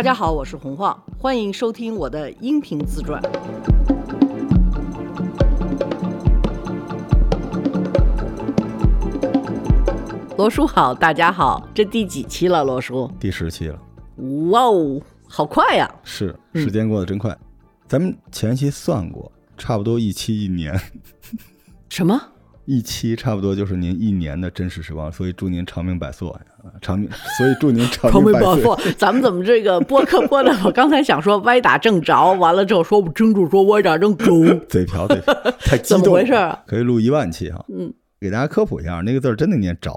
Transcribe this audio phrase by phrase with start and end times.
[0.00, 3.20] 大家好，我是洪晃，欢迎收听我的音频自传。
[10.38, 12.64] 罗叔好，大家好，这第几期了？
[12.64, 13.78] 罗叔，第十期了。
[14.50, 15.94] 哇哦，好快呀！
[16.02, 17.36] 是，时间过得真快。
[17.86, 20.80] 咱们前期算过，差不多一期一年。
[21.90, 22.18] 什么？
[22.70, 26.40] 一期差不多就是您一年的真实时光，所以祝您长命百岁啊！
[26.80, 28.92] 长命，所以祝您长命百岁。
[28.92, 30.56] 咱们怎么这个播客播的？
[30.64, 34.24] 我刚才想说歪打正着，完了之后说不清楚，说歪打正着，
[34.70, 36.00] 嘴瓢嘴瓢，太激动。
[36.02, 36.62] 怎么回事啊？
[36.64, 37.64] 可以录一万期哈。
[37.76, 39.92] 嗯，给大家科普一下，那个字真的念着。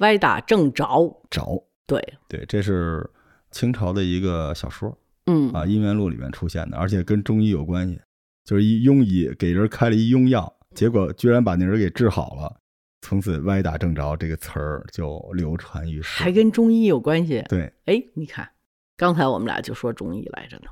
[0.00, 1.64] 歪打正着，着。
[1.86, 3.08] 对对，这是
[3.50, 4.94] 清朝的一个小说。
[5.24, 7.98] 嗯啊，《姻缘录》里面出现的，而且跟中医有关系，
[8.44, 10.52] 就是一庸医给人开了一庸药。
[10.74, 12.56] 结果居然把那人给治好了，
[13.00, 17.44] 从此“歪打正着”这个词儿就流传于世，还跟中医有关系。
[17.48, 18.48] 对，哎，你看，
[18.96, 20.64] 刚才我们俩就说中医来着呢。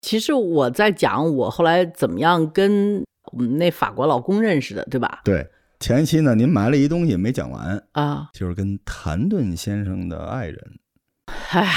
[0.00, 5.20] 其实我在讲我后来怎么样跟我们那法国老公认识的，对吧？
[5.24, 5.48] 对，
[5.80, 10.78] 前期呢，您埋了一东西没讲完啊，就是跟谭盾先生的爱人。
[11.50, 11.72] 哎呀，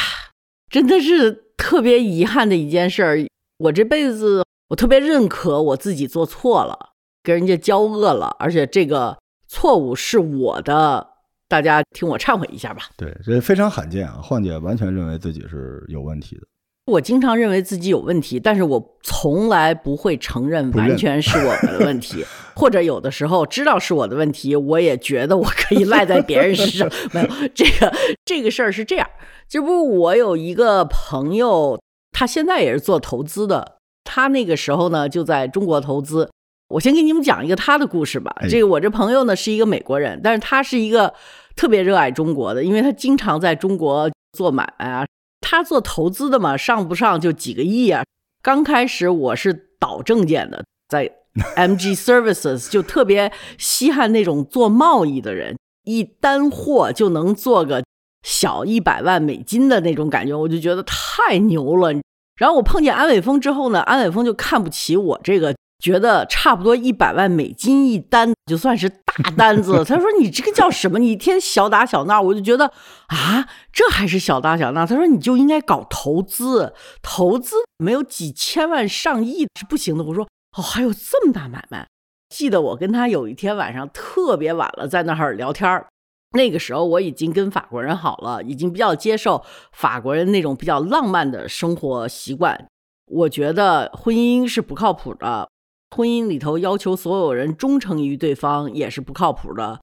[0.69, 3.17] 真的是特别遗憾的一件事儿。
[3.58, 6.91] 我这辈子，我特别认可我自己做错了。
[7.23, 11.05] 跟人家交恶了，而且这个错误是我的，
[11.47, 12.83] 大家听我忏悔一下吧。
[12.97, 14.19] 对，这非常罕见啊！
[14.22, 16.41] 幻姐完全认为自己是有问题的。
[16.88, 26.89] 我经常认为自己有问题，但是我从来不会承认完全是我的问题， 或者有的时候知道是我的问题，我也觉得我可以赖在别人身上。
[27.13, 27.94] 没有这个
[28.25, 29.08] 这个事儿是这样，
[29.47, 31.80] 这不我有一个朋友，
[32.11, 36.30] 他现在也是做投资的，他那个时候呢就在中国投资。
[36.72, 38.33] 我先给你们讲一个他的故事吧。
[38.50, 41.13] 这个我这朋友呢是一个美国人，但是他是一个
[41.56, 45.06] 特别热爱中国的，因为他经常在中国做买卖啊。
[45.41, 48.03] 他做投资的嘛，上不上就几个亿啊。
[48.41, 51.12] 刚开始我是导证件的，在
[51.57, 57.84] MG Services 就特别稀罕那种做贸易的人，一单货就能做个
[58.23, 61.94] 小一百万美金的那种感觉，我就觉得太牛了。
[62.40, 65.53] 然后我碰见安伟峰之后呢，安伟峰就看不起我这个。
[65.81, 69.84] 觉得差不多一百万美金一单就算是大单子。
[69.86, 71.00] 他说：“你这个叫什么？
[71.00, 72.68] 你一天小打小闹。”我就觉得
[73.08, 74.86] 啊，这还是小打小闹。
[74.86, 80.24] 他说：“你就应该搞投资，投资没有几千万上亿是不行的。”我说
[80.58, 81.88] ：“哦，还有这么大买卖？”
[82.30, 85.86] 记得我跟他有一天晚上特别晚了，在那儿聊天
[86.34, 89.44] 那个时候我已经跟法国人好了，已经比较接受
[89.74, 92.68] 法国人那种比较浪漫的生活习惯。
[93.08, 95.50] 我觉得婚姻是不靠谱的。
[95.96, 99.79] 婚姻里头要求所有人忠诚于对方也是不靠谱的。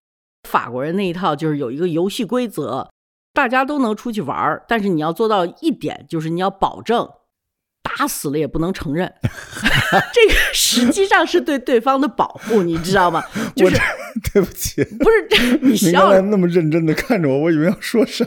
[0.49, 2.89] 法国人那一套就是有一个游戏规则，
[3.35, 7.09] 大家都能出去玩儿但是你要做到一点，就是你要保证
[7.83, 9.13] 打死了也不能承认。
[10.13, 13.23] 这个实际上是对对方的保护， 你知道吗？
[13.55, 13.77] 就是
[14.33, 18.25] 对不起，不是你笑那么认真的看着我，我以为要说啥。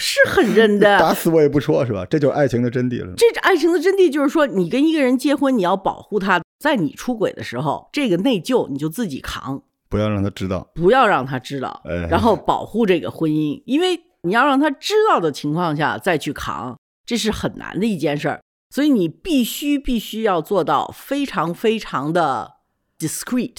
[0.00, 2.06] 是很认的，打死我也不说，是吧？
[2.08, 3.12] 这就是爱情的真谛了。
[3.16, 16.76] 这爱情的真谛就是说，你跟一个人结婚，你要保护他，在你出轨的时候，这个内疚你就自己扛，不要让他知道，不要让他知道，然后保护这个婚姻，因为你要让他知道的情况下再去扛，
[17.06, 18.40] 这是很难的一件事儿。
[18.70, 22.56] 所以你必须必须要做到非常非常的
[22.98, 23.56] discreet。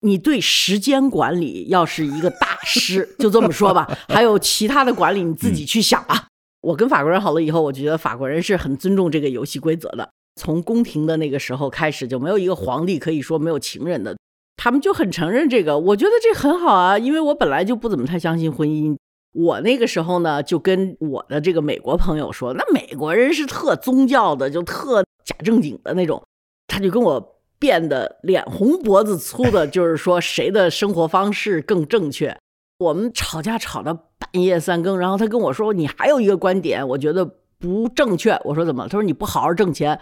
[0.00, 3.88] 你对时间管理要是一个大师，就这么说吧。
[4.08, 6.28] 还有其他的管理，你自己去想吧。
[6.60, 10.10] 我跟法国人好了以后，我觉得法国人是很尊重这个游戏规则的。
[10.38, 14.16] 从宫廷的那个时候开始，就没有一个皇帝可以说没有情人的，
[14.56, 15.76] 他们就很承认这个。
[15.78, 18.96] 我觉得这很好啊，因为我本来就不怎么太相信婚姻。
[19.34, 26.22] 我那个时候呢，就跟我的这个美国朋友说，那美国人是特宗教的，就特假正经的那种。
[26.68, 27.34] 他就跟我。
[27.60, 32.38] 变得脸红脖子粗的，就是说谁的生活方式更正确？
[32.78, 37.28] 我们吵架吵到半夜三更，然后他跟我说：“你还有一个观点，我觉得
[37.58, 40.00] 不正确。”我说：“怎么？”他说：“你不好好挣钱。”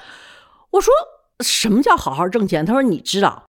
[0.73, 0.93] 我说
[1.45, 3.47] ：“什么叫好好挣钱？”他说：“你知道，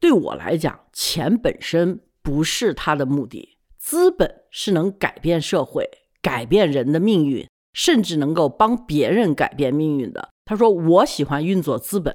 [0.00, 5.88] 对我来讲，钱本身不是他的目的，资本是能改变社会、
[6.22, 12.14] 改变人的命运，甚至能够帮别人改变命运的。”他说：“我喜欢运作资本，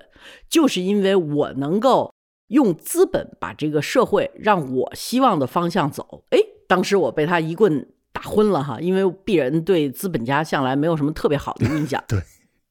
[0.49, 2.11] 就是因为我能够
[2.47, 12.01] 用资本把这个社会让我希望的方向走。”哎，当时我被他一棍打昏了哈，因为鄙人对资本家向来没有什么特别好的印象。
[12.07, 12.21] 对，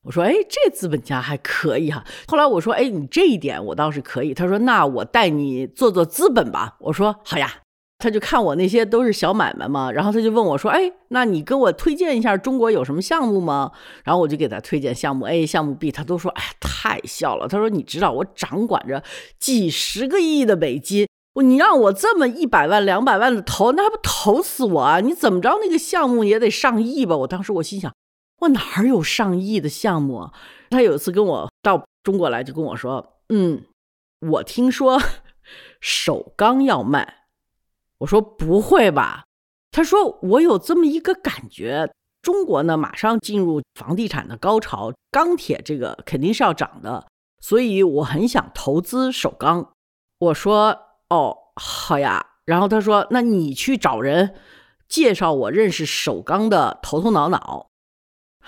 [0.05, 7.57] 我说：“哎，这资本家还可以哈。”后来我说：“哎，你这一点我倒是可以。”他说：“那我带你做做资本吧。”我说：“好呀。”
[7.99, 13.71] 他就看我那些都是小买卖嘛，然后他就问我说：“哎，那你跟我推荐一下中国有什么项目吗？”
[14.03, 19.05] 然后我就给他推荐项目 A、项目 B，他都说：“哎，太笑了。”他说：“你知道我掌管着
[19.39, 25.01] 几十个亿的美金，我你让我这么一百万、两百万的投，那还不投死我啊？
[25.01, 27.93] 你怎么着那个项目也得上亿吧？”我当时我心想
[28.41, 30.31] ：“我哪有上亿的项目？”
[30.71, 33.65] 他有一次跟我到中国来，就跟我说：“嗯，
[34.21, 35.01] 我听说
[35.81, 37.25] 首钢要卖。”
[38.01, 39.25] 我说不会吧？
[39.71, 41.91] 他说我有这么一个感觉，
[42.21, 47.07] 中国呢马上进入房地产的高潮，钢铁这个肯定是要涨的，
[47.41, 49.73] 所以我很想投资首钢。
[50.19, 50.79] 我说
[51.13, 52.25] 哦，好呀。
[52.47, 54.35] 然后他说，那你去找人
[54.89, 57.69] 介绍我认识首钢的头头脑脑。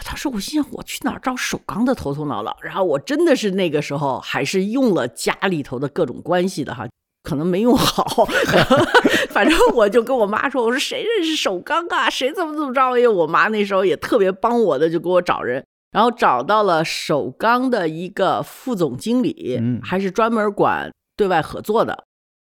[0.03, 2.57] 他说，我心想我去哪儿找首钢的头头脑脑？
[2.63, 6.89] 然后我真的是那个时候还是用了家里头的各种关系的哈。
[7.23, 8.27] 可能没用好，
[9.31, 12.11] 反正我就跟我妈说：“我说谁认识首钢啊？
[12.11, 22.05] 谁怎么怎么着？”因为我妈那时候也特别帮我的，就给我找人，然后找到了首钢的一个副总经理，还是专门管对外合作的，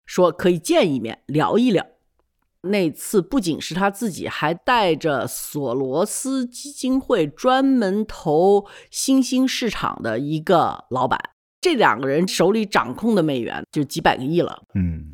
[0.07, 1.85] 说可以见一面聊一聊。
[2.61, 11.19] 那次不仅是他自己，还带着索罗斯基金会专门投新兴市场的一个老板。
[11.61, 15.13] 这两个人手里掌控的美元就几百个亿了，嗯，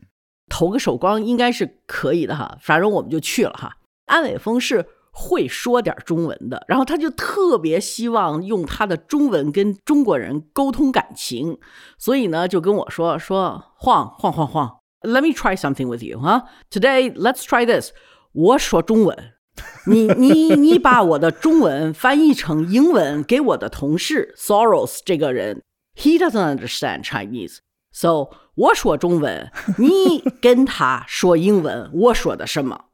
[0.49, 3.77] 投个首光应该是可以的哈，反正我们就去了哈。
[4.05, 11.59] 安伟峰是会说点中文的，然后他就特别希望用他的中文跟中国人沟通感情，
[11.97, 17.92] 所以呢就跟我说说晃晃晃晃 ，Let me try something with you 哈，Today let's try this。
[18.32, 19.16] 我说中文，
[19.86, 25.62] 你你你把我的中文翻译成英文给我的同事 Soros 这个人。
[25.94, 27.58] He doesn't understand Chinese,
[27.90, 32.84] so 我说中文，你跟他说英文，我说的什么？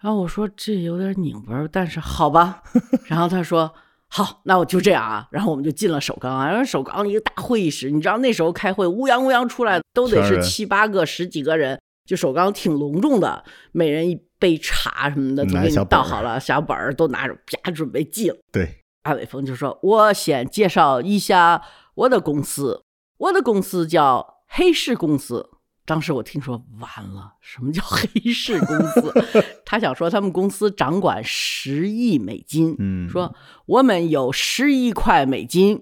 [0.00, 2.62] 然后我说这有点拧巴，但是好吧。
[3.06, 3.74] 然后他说
[4.09, 5.27] 好，那我就这样啊。
[5.31, 18.37] 然后我们就进了首钢啊，然后首钢一个大会议室，你知道那时候开会乌泱乌泱出来都得是七八个、十几个人，就首钢挺隆重的，每人一杯茶什么的都给你倒好了，小本儿都拿着，啪准备记了。
[18.51, 21.61] 对，阿伟峰就说：“我先介绍一下。”
[21.99, 22.83] 我的公司，
[23.17, 25.49] 我的公司叫黑市公司。
[25.89, 29.11] 当时我听说完了，什么叫黑市公司？
[29.65, 33.33] 他想说他们公司掌管十亿美金，嗯，说
[33.65, 35.81] 我们有十亿块美金，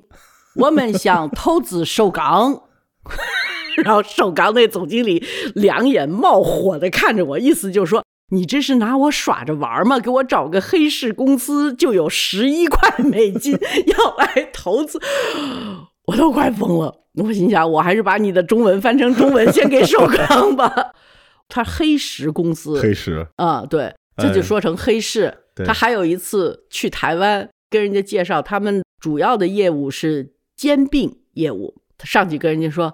[0.56, 2.64] 我们想投资首钢。
[3.84, 5.22] 然后首钢那总经理
[5.56, 8.02] 两眼冒火的看着我，意思就是说
[8.32, 10.00] 你这是拿我耍着玩吗？
[10.00, 13.60] 给我找个黑市公司就有十一块美金
[13.98, 15.02] 要来投资。
[16.08, 20.74] 我都快疯了，我心想，我还是把你的中文翻成中文，先给首钢吧。
[21.50, 25.34] 他黑石公司，黑石啊，对，这就说成黑市。
[25.66, 31.76] 他还有一次去台湾跟人家介绍，他们主要的业务是煎饼业务。
[31.98, 32.94] 他上去跟人家说，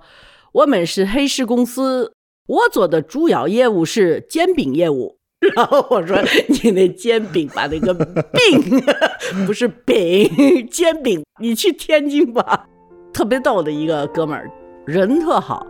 [0.53, 2.13] 我们是黑市公司，
[2.47, 5.17] 我做的主要业务是煎饼业务。
[5.55, 6.17] 然后我说，
[6.63, 8.81] 你那煎饼把那个饼
[9.45, 10.29] 不是饼，
[10.71, 12.69] 煎饼，你去天津吧。
[13.13, 14.49] 特别逗的一个哥们儿，
[14.85, 15.67] 人特好。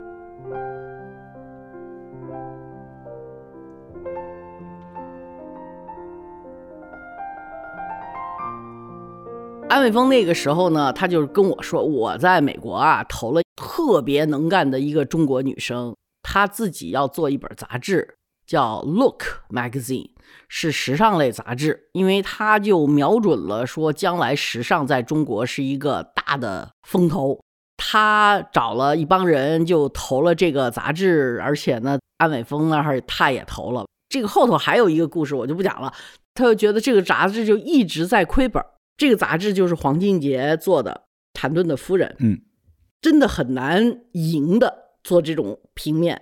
[9.69, 20.09] 安伟峰那个时候呢，他就跟我说，我在美国啊投了特别能干的一个中国女生，她自己要做一本杂志，叫《Look Magazine》，
[20.47, 27.39] 是时尚类杂志，因为他就瞄准了说，将来时尚在中国是一个大的风头。
[27.77, 33.85] 他找了一帮人，就投了这个杂志，而且呢，安伟峰那儿他也投了。
[34.07, 35.91] 这个后头还有一个故事，我就不讲了。
[36.35, 38.63] 他就觉得这个杂志就一直在亏本。
[38.95, 40.91] 这个杂志就是黄靖杰做的，
[41.39, 42.09] 《谭盾的夫人》。
[42.19, 42.39] 嗯，
[43.01, 46.21] 真的很难赢的，做这种平面。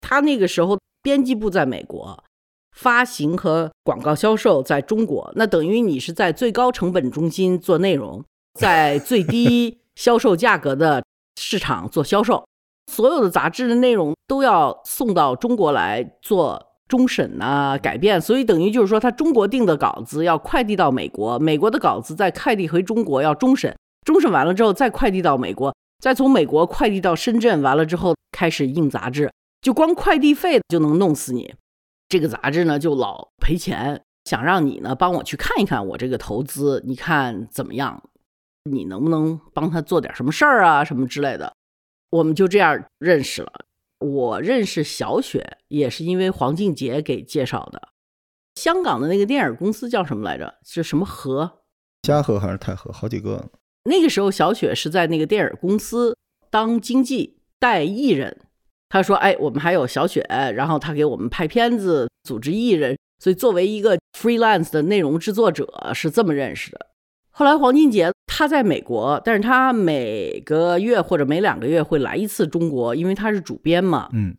[0.00, 2.24] 他那个时候编辑部在美国，
[2.76, 8.24] 发行和广告销售在中国，那等于你是在最高成本中心做内容，
[8.58, 9.78] 在最低。
[9.94, 11.04] 销售价格的
[11.38, 12.46] 市场做销售，
[12.90, 23.76] 所有的杂志的内容都要送到中国来做终审啊改变，所以等于就是说，他中国订的稿子要快递到美国，美国的稿子再快递回中国要终审，
[24.06, 31.52] 终审完了之后再快递到美国，再从美国快递到深圳，完了之后开始印杂志，就光快递费就能弄死你。
[32.12, 38.02] 这个杂志呢就老赔钱，想让你呢帮我去看一看我这个投资，你看怎么样？
[38.64, 41.54] 你能不能帮他做点什么事儿啊，什么之类的？
[42.10, 43.50] 我们就这样认识了。
[44.00, 47.80] 我认识小雪也是因为黄静杰给介绍的。
[48.56, 50.58] 香港的那个电影公司叫什么来着？
[50.66, 51.60] 是什么和？
[52.02, 52.92] 嘉禾还是泰禾？
[52.92, 53.50] 好几个。
[53.84, 56.14] 那个时候，小雪是在那个电影公司
[56.50, 58.42] 当经纪带艺人。
[58.92, 60.20] 他说：“哎，我们还有小雪，
[60.54, 62.94] 然后他给我们拍片子，组织艺人。
[63.18, 66.88] 所以作为一个 freelance 的内容制作者，是这么认识的。
[67.30, 74.10] 后来黄金杰他在美国，但是他每个月或者每两个月会来一次中国，因为他是主编嘛。
[74.12, 74.36] 嗯，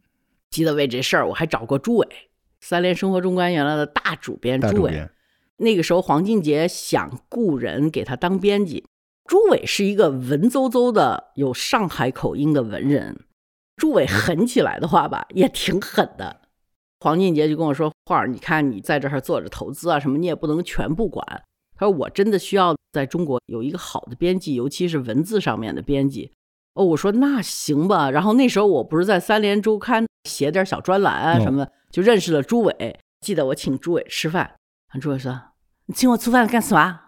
[0.51, 2.07] 记得为这事儿，我还找过朱伟，
[2.61, 5.09] 三联生活中观原来的大主编朱伟。
[5.57, 8.85] 那个时候黄金杰想雇人给他当编辑，
[9.25, 13.21] 朱伟是一个文绉绉的有上海口音的文人。”
[13.75, 16.41] 朱伟狠起来的话吧， 也挺狠的。
[16.99, 21.25] 黄俊杰就跟我说：“画儿，你看你在这儿做着投资啊，什么你也不能全不管。”
[21.75, 26.31] 他说：“我真的需要在中国有一个好的编辑，尤其是文字上面的编辑。”
[26.75, 28.09] 哦，我说那行吧。
[28.09, 32.99] 然后那时候我不是在三联周刊写点小专栏啊什么的，就认识了朱伟。
[33.19, 34.55] 记得我请朱伟吃饭，
[35.01, 35.39] 朱伟说
[35.87, 36.99] ：“你请我吃饭干什么？”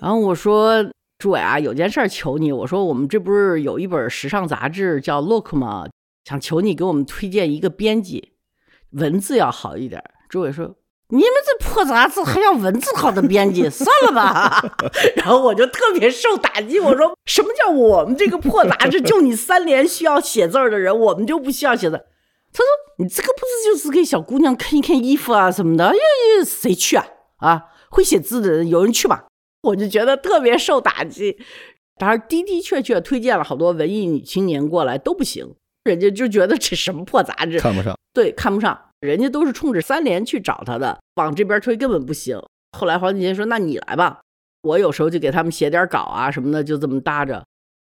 [0.00, 0.84] 然后我说。
[1.18, 2.52] 朱伟啊，有件事儿求你。
[2.52, 5.86] 我说我们这不是有一本时尚杂志叫《Look》吗？
[6.24, 8.34] 想求你给我们推荐一个编辑，
[8.90, 10.00] 文字要好一点。
[10.28, 10.76] 朱伟说
[11.08, 14.62] ：“你们这破杂志还要文字好的编辑，算了吧。”
[15.16, 16.78] 然后我就特别受打击。
[16.78, 19.00] 我说：“什么叫我们这个破杂志？
[19.00, 21.96] 就你三联需要写字的人，我们就不需要写字？”
[22.52, 22.66] 他说
[23.02, 25.84] ：“你这个不是就是给小姑娘看一看衣服啊什么的？
[25.86, 27.06] 呀呀，谁去啊？
[27.38, 29.24] 啊，会写字的人有人去吗？”
[29.62, 31.38] 我就觉得特别受打击，
[31.98, 42.40] 当然的的确确推荐了好多文艺女青年过来都不行，人家就觉得这什么破杂志看不上，对，看不上，人家都是冲着三联去找他的，往这边推根本不行。
[42.78, 44.20] 后来黄景杰说：“那你来吧，
[44.62, 47.44] 我有时候就给他们写点稿啊什么的，就这么搭着。”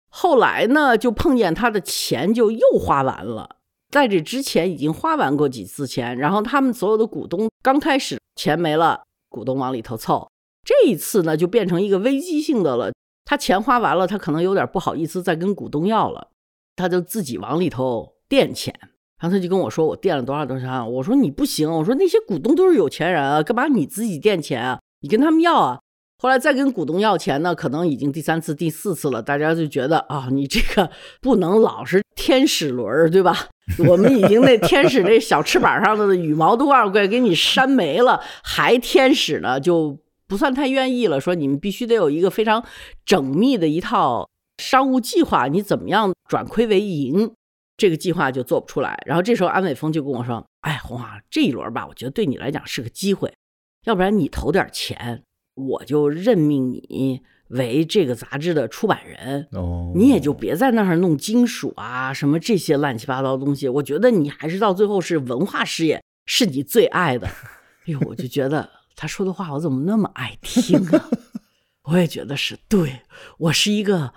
[0.10, 3.58] 后来呢，就碰见他的钱就又花完了，
[3.90, 10.28] 在这之前已经花完过几次钱，然后他们所有的股东刚开始钱没了，股东往里头凑。
[10.64, 12.92] 这一次呢，就变成一个危机性的了。
[13.26, 16.30] 他钱花完了，他可能有点不好意思再跟股东要了，
[16.76, 18.74] 他就自己往里头垫钱。
[19.22, 24.80] 然后他就跟我说：“我垫了多少多少。”我说：“你不行。”我说：“那些股东都是有钱人啊，干嘛你自己垫钱啊？
[25.00, 25.80] 你跟他们要啊。”
[26.22, 29.24] 后来再跟股东要钱呢，可能已经第三次、第四次了。
[29.24, 30.90] 大家就觉得啊，你这个
[31.22, 33.48] 不能老是天使轮，对吧？
[33.88, 39.58] 我们已经那天使那小翅膀上的羽毛都快给你扇没了，还天使呢？
[39.58, 40.03] 就。
[40.28, 42.66] 不算太愿意了，说你们必须得有一个非常
[43.06, 47.32] 缜密的一套商务计划，你怎么样转亏为盈，
[47.78, 49.02] 这个计划就做不出来。
[49.06, 53.34] 然后这时候安伟峰就跟我说：“哎，红华，这一轮吧，我觉得对你来讲是个机会，
[53.86, 55.24] 要不然你投点钱，
[55.56, 59.48] 我就任命你为这个杂志的出版人，
[59.96, 63.68] 你也就别在那儿弄金属啊什么这些乱七八糟的东西。
[63.68, 67.28] 我觉得你还是到最后是文化事业是你最爱的。”
[67.86, 68.83] 哎呦，我就觉得。
[68.96, 71.10] 他说的话我怎么那么爱听啊？
[71.92, 73.02] 我也觉得是对，
[73.38, 74.14] 我是一个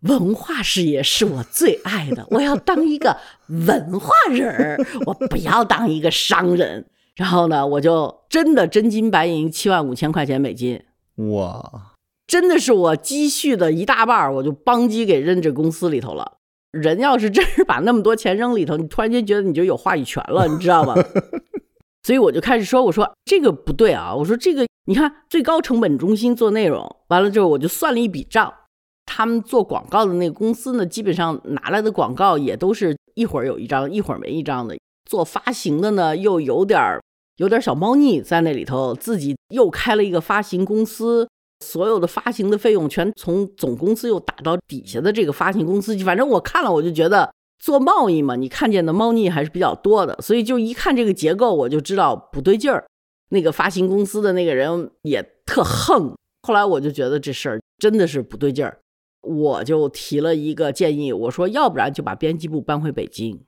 [0.00, 6.86] 文化事业是我最爱的，我要当一个文化人儿，我不要当一个商人。
[7.16, 10.82] 然后呢，我就真的真金白银七万五千块钱美金，
[11.16, 11.92] 哇，
[12.26, 16.38] 真的是我积蓄的一大半儿，我就邦基给扔这公司里头了。
[16.70, 20.94] 人要是真是把那么多钱扔里头，你突然间觉得你就有话语权了，你知道吗？
[22.02, 28.52] 所以我就开始说，我说这个不对啊，我说这个你看最高成本中心做内容，完了之后我就算了一笔账，
[29.04, 34.74] 他们做广告的那个公司呢，基本上拿来的广告也都是一会儿有一张，一会儿没一张的。
[35.04, 37.02] 做发行的呢，又有点儿
[37.36, 41.28] 有点小猫腻在那里头，自己又开了一个发行公司，
[41.64, 47.30] 所有的发行的费用全从总公司又打到底下的这个发行公司，反正我看了我就觉得。
[47.60, 52.86] 做贸易嘛，你看见的猫腻还是比较多的，所以就一看这个结构，我就知道不对劲儿。
[53.28, 58.80] 那个发行公司的那个人也特横，后来我就觉得这事儿真的是不对劲儿，
[59.20, 63.44] 我就提了一个建议，我说要不然就把编辑部搬回北京，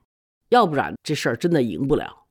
[0.49, 2.25] 要不然这事儿真的赢不了，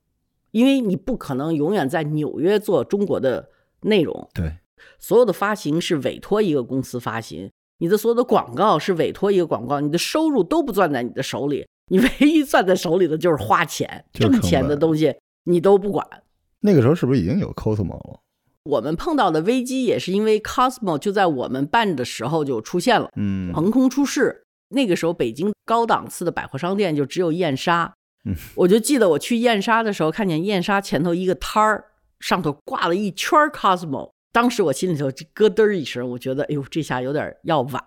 [0.52, 3.50] 因为你不可能永远在纽约做中国的
[3.82, 4.30] 内容。
[4.32, 4.58] 对，
[4.98, 11.66] 所有的发行是委托一个公司发行，你的所有的广告是委托一个广告，你的收入都不攥在你的手里。
[11.88, 16.06] 你唯一攥在手里的就是花钱，挣钱的东西你都不管。
[16.60, 18.20] 那个时候是不是已经有 Cosmo 了？
[18.64, 24.44] 我们碰到的危机也是因为 Cosmo 就在我们办的时候就出现了，嗯，横空出世。
[24.68, 27.92] 那个时候北京高档次的百货商店就只有燕莎，
[28.24, 31.84] 嗯，我就记得我去燕莎的时候，看见燕莎前头一个摊儿
[32.20, 37.80] 上头挂了一圈 Cosmo，当时我心里头就咯噔一声，我觉得哎呦这下有点要崴，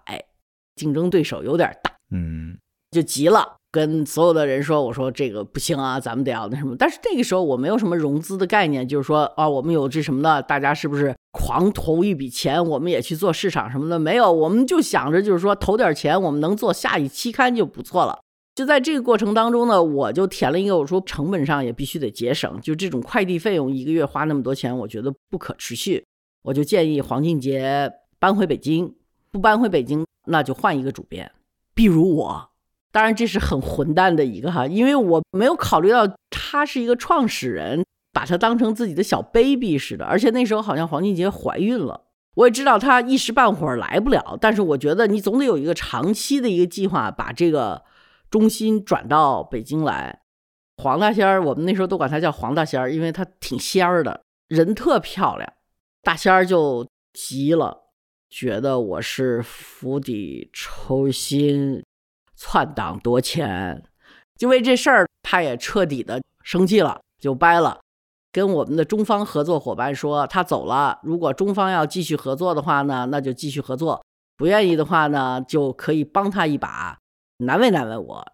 [0.75, 2.57] 竞争对手有点大，嗯，
[2.91, 3.55] 就急了。
[3.75, 6.73] 跟所有的人说，我说这个不行啊，咱们得要那什么。
[6.79, 13.99] 但是那个时候我没有什么融资的概念，就是说啊，我们有这什么的，大家是不是狂投一笔钱，我们也去做市场什么的？
[13.99, 18.17] 没有，我们就想着就是说投点钱，我们能做下一期刊就不错了。
[18.55, 26.05] 就在这个过程当中呢，我就填了一个，我说成本上也必须得节省，就这种快递费用一个月花那么多钱，我觉得不可持续。
[26.43, 28.95] 我就建议黄俊杰搬回北京，
[29.31, 31.29] 不搬回北京，那就换一个主编，
[31.73, 32.49] 比如我。
[32.95, 37.83] 当然，这是很混蛋的一个哈，因为我没有考虑到他是一个创始人，
[38.13, 40.05] 把他当成自己的小 baby 似的。
[40.05, 44.37] 而且那时候好像黄静杰怀孕了，我也知道他一时半会儿来不了。
[44.39, 47.83] 但是我觉得你总得有一个长期的一个计划，把这个
[48.31, 50.21] 中心转到北京来。
[50.77, 55.51] 黄大仙儿，我们那时候都管他叫黄大仙儿，因为他挺仙儿的，人特漂亮。
[56.01, 57.77] 大仙儿就急了，
[58.29, 61.83] 觉得我是釜底抽薪。
[62.35, 63.81] 篡党夺权，
[64.37, 67.79] 就为这事儿，他也彻底的生气了，就掰了，
[68.31, 74.01] 跟我们的中方合作伙伴说，他走了，如果中方要继续合作的话呢，那就继续合作；
[74.35, 76.97] 不愿意的话呢，就可以帮他一把，
[77.37, 78.27] 难为难为我。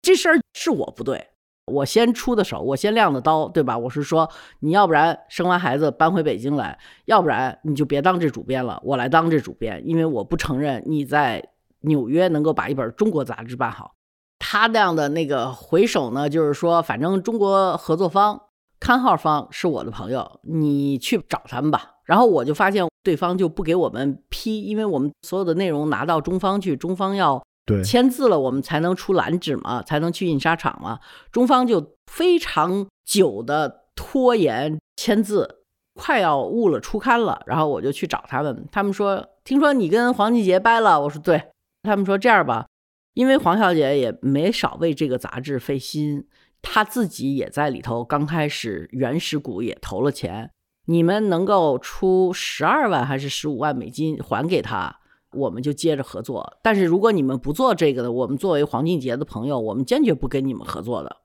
[0.00, 1.28] 这事儿是我不对，
[1.66, 3.76] 我先出的手，我先亮的刀，对吧？
[3.76, 11.50] 我是说，你要不然生完孩子搬回北京来，要不然你就别当这主编了，我来当这主编，因为我不承认你在。
[11.84, 13.92] 纽约能够把一本中国杂志办好，
[14.38, 18.40] 他那样的那个回首呢，就是说，反正中国合作方
[18.80, 21.92] 刊号方是我的朋友，你去找他们吧。
[22.04, 27.42] 然后我就发现对方就不给我们批，因为我们所有的内容拿到中方去，中方要
[27.82, 30.98] 签字了，我们才能出蓝纸嘛，才能去印刷厂嘛。
[31.32, 35.60] 中方就非常久的拖延签字，
[35.94, 37.40] 快要误了出刊了。
[37.46, 41.42] 然后我就去找他们，他们说听说你跟黄继杰掰了，我说对。
[41.84, 42.66] 他们说这样吧，
[43.12, 46.26] 因为黄小姐也没少为这个杂志费心，
[46.62, 50.50] 她自己也在里头，刚开始原始股也投了钱。
[50.86, 54.98] 你们能够出十二万还是十五万美金还给她，
[55.32, 56.58] 我们就接着合作。
[56.62, 61.18] 但是如果你们不做这个的，我们作为黄俊杰的朋友，我们坚决不跟你们合作的。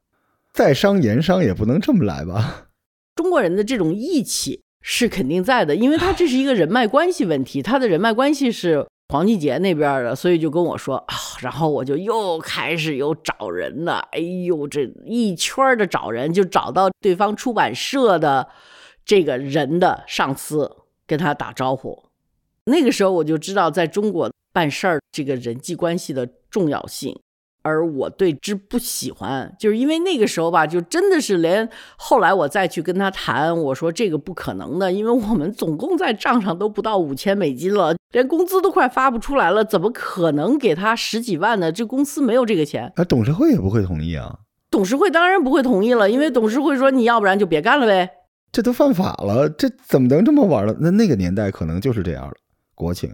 [0.53, 2.67] 在商言商也不能这么来吧？
[3.15, 8.85] 中国人的这种义气是肯定在的，因为他这是一个人脉关系问题，他的人脉关系是。
[9.11, 14.07] 黄继杰那边的，所以就跟我说啊，然后我就又开始有找人了。
[14.11, 18.47] 哎呦，这一圈的找人，就找到对方出版社的
[19.03, 22.05] 这个人的上司，跟他打招呼。
[22.65, 27.19] 那个时候我就知道，在中国办事儿，这个人际关系的重要性。
[27.61, 41.71] 而我对之不喜欢，就是因为那个时候吧，就真的是连后来我再去跟他谈，我说这个不可能的，因为我们总共在账上都不到五千美金了，连工资都快发不出来了，怎么可能给他十几万呢？
[41.71, 42.91] 这公司没有这个钱。
[42.95, 44.39] 啊，董事会也不会同意啊。
[44.71, 48.09] 董事会当然不会同意了，因为董事会说你要不然就别干了呗。
[48.51, 50.75] 这都犯法了，这怎么能这么玩了？
[50.79, 52.33] 那那个年代可能就是这样了
[52.73, 53.13] 国情。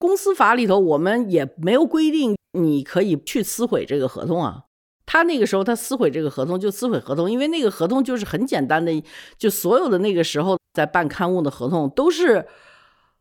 [0.00, 2.34] 公司法里头我们也没有规定。
[2.58, 4.64] 你可以去撕毁这个合同啊！
[5.06, 9.04] 他那个时候他撕毁这个合同就撕毁合同，因为那个合同就是很简单的，
[9.38, 12.48] 就所有的那个时候在办刊物的合同都是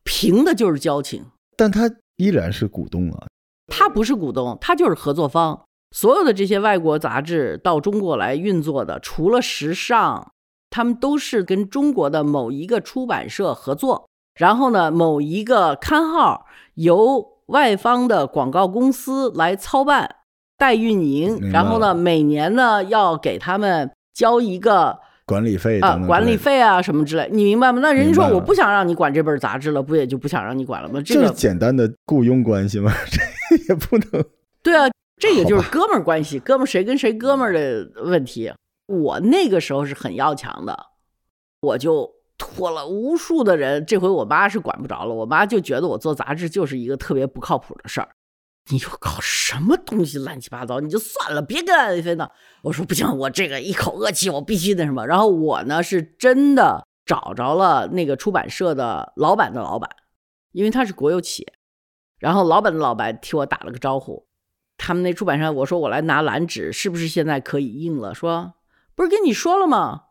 [0.03, 1.25] 凭的就是交情。
[1.55, 3.27] 但他依然是股东啊！
[3.67, 5.61] 他不是股东，他就是合作方。
[5.91, 10.31] 所有的这些外国杂志到中国来运作的，除了时尚，
[10.71, 16.47] 他们都是跟中国的某一个出版社合作，然后呢，某一个刊号
[16.83, 17.39] 由。
[17.49, 20.17] 外方的广告公司来操办
[20.55, 27.79] 代运营，然后呢，每年呢要给他们交一个管理费啊，管理费啊什么之类，你明白吗？
[27.81, 31.01] 那人家说我不想让你管这本杂志了，不也就不想让你管了吗？
[31.03, 32.93] 这是简单的雇佣关系吗？
[33.09, 34.23] 这也不能。
[34.61, 34.87] 对啊，
[35.19, 38.53] 这也就是哥们儿关系，哥们儿谁跟谁哥们儿的问题。
[38.85, 40.77] 我那个时候是很要强的，
[41.61, 42.18] 我就。
[42.39, 45.13] 拖了无数的人，这回我妈是管不着了。
[45.13, 48.09] 我妈就觉得我做杂志就是一个特别不靠谱的事儿。
[48.71, 52.31] 你又搞什么东西乱七八糟，你就算了，别跟安飞闹。
[52.61, 55.05] 我说不行，我这个一口恶气，我必须那什么。
[55.05, 59.89] 然后我呢是真的找着了那个出版社的老板的老板，
[60.51, 61.53] 因为他是国有企业。
[62.19, 64.27] 然后老板的老板替我打了个招呼，
[64.77, 68.13] 他们那出版社我说我来拿蓝纸，是不是现在可以印了？
[68.13, 68.53] 说
[68.93, 70.03] 不是跟你说了吗？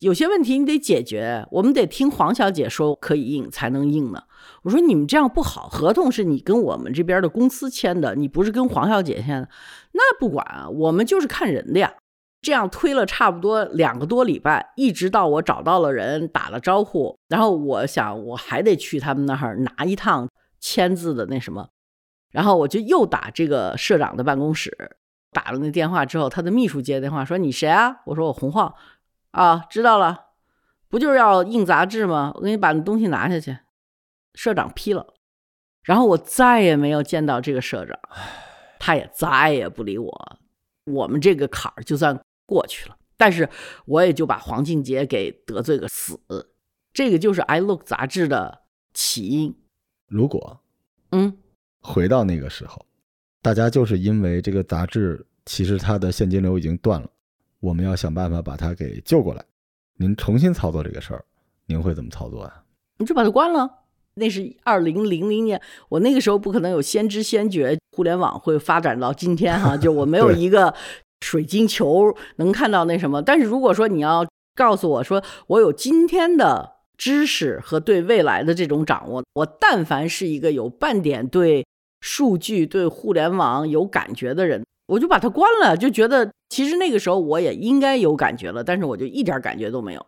[0.00, 4.22] 有些问题你得解决，我们得听黄小姐说可以应才能应呢。
[4.62, 9.48] 我说你们这样不好，合同是你跟我们这边的公司签的，你不是跟黄小姐签的。
[9.92, 11.94] 那不管啊，我们就是看人的呀。
[12.42, 20.28] 这样推了差不多两个多礼拜，一直到我找到了人，打了招呼，然后我想我还得去他们那儿拿一趟
[20.60, 21.70] 签字的那什么，
[22.30, 24.90] 然后我就又打这个社长的办公室。
[25.32, 28.72] 打了那电话之后，他的秘书接电话说：“你谁啊？”我说：“我洪晃。”
[29.36, 30.28] 啊，知道了，
[30.88, 32.32] 不就是要印杂志吗？
[32.36, 33.58] 我给你把那东西拿下去。
[34.32, 35.14] 社长批了，
[35.82, 37.98] 然后我再也没有见到这个社长，
[38.78, 40.38] 他也再也不理我。
[40.84, 43.46] 我们这个坎儿就算过去了，但是
[43.84, 46.18] 我也就把黄静杰给得罪个死。
[46.94, 48.62] 这个就是《I Look》杂志的
[48.94, 49.54] 起因。
[50.06, 50.60] 如果，
[51.12, 51.36] 嗯，
[51.82, 52.86] 回到那个时候，
[53.42, 57.10] 大家就是因为这个杂志，其实它的现金流已经断了，
[57.66, 59.44] 我们要想办法把它给救过来。
[59.98, 61.24] 您重新操作这个事儿，
[61.66, 62.62] 您会怎么操作啊？
[62.98, 63.68] 你就把它关了。
[64.14, 70.72] 那是二零零零年，我那个时候不可能有先知先觉，互联网会发展到今天哈， 就我没有一个
[71.22, 73.20] 水晶球能看到那什么。
[73.20, 74.24] 但是如果说你要
[74.54, 81.66] 告诉我说我有今天的知识和对未来的这种掌握，我但凡是一个有半点对
[82.00, 90.06] 数据、对互联网有感觉的人，我就把它关了，就觉得其实那个时候我也应该有感觉了，但是我就一点感觉都没有。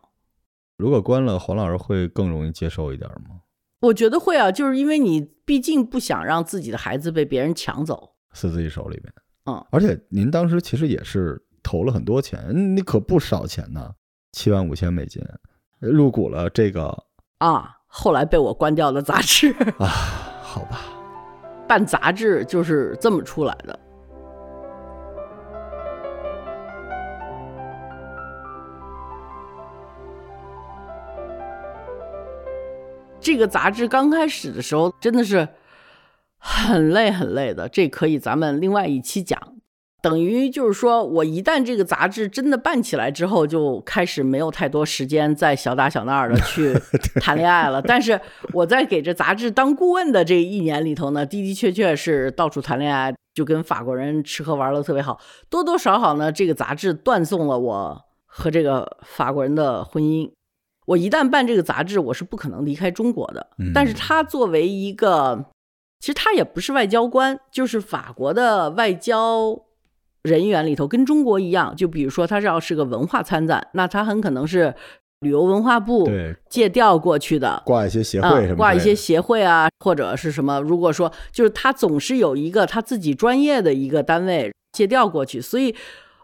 [0.77, 3.41] 如果关了，黄老师会更容易接受一点吗？
[3.81, 9.13] 我觉得会啊，就是因为你毕竟不想让自己的孩子被别人抢走，是自己手里面。
[9.45, 13.91] 嗯，而且您当时其实也是投了很多钱，你可不少钱呢，
[14.31, 15.21] 七万五千美金，
[15.79, 17.05] 入股了这个
[17.39, 19.87] 啊，后来被我关掉的杂志啊，
[20.41, 20.81] 好吧，
[21.67, 23.77] 办杂志就是这么出来的。
[33.29, 35.47] 这个杂志刚开始的时候真的是
[36.39, 39.39] 很累很累的，这可以咱们另外一期讲。
[40.01, 46.73] 等于就是说我一旦这个杂志真的办起来之后，就开始没有太多时间再小打小闹的 去
[47.21, 47.79] 谈恋爱了。
[47.79, 48.19] 但是
[48.51, 55.19] 我在给这杂志当顾问的这一年里头呢，的的确确是到处谈恋爱，就跟法国人吃喝玩乐特别好。
[55.51, 60.31] 多多少少呢，这个杂志断送了我和这个法国人的婚姻。
[60.89, 63.45] 我一旦办这个杂志，我是不可能离开中国的。
[63.75, 65.45] 但是他作为一个，
[65.99, 69.55] 其实他也不是外交官，就是法国的外交
[70.23, 71.75] 人员里头，跟中国一样。
[71.75, 74.73] 就比如说，他是要是个文化参赞，那他很可能是
[75.19, 76.09] 旅游文化部
[76.49, 80.59] 借调过去的，挂一些协会什么，挂一些协会啊，或者是什么。
[80.59, 85.75] 如果说就是他总是有一个他自己专业的一个单位借调过去，所以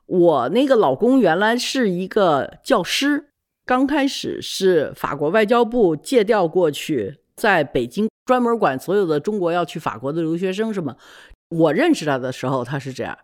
[0.07, 3.27] 我那个老公原来是一个教师。
[3.65, 10.95] 刚开始是法国外交部借调过去，在北京专门管所有的中国要去法国的留学生，是吗？
[11.49, 13.17] 我认识他的时候他是这样，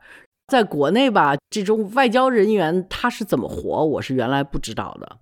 [0.48, 5.18] 在国内吧，这种外交人员他是怎么活，我是原来不知道的。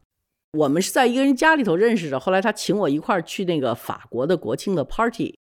[0.57, 5.37] 我们是在一个人家里头认识的，后来他请我一块儿去那个法国的国庆的 party，